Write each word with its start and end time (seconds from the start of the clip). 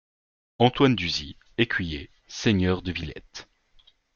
Antoine 0.57 0.95
d'Usie, 0.95 1.37
écuyer, 1.59 2.09
seigneur 2.27 2.81
de 2.81 2.91
Vilette. 2.91 3.47